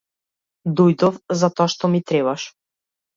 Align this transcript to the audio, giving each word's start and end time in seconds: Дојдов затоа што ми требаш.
Дојдов 0.79 1.19
затоа 1.41 1.67
што 1.73 1.91
ми 1.97 2.01
требаш. 2.13 2.47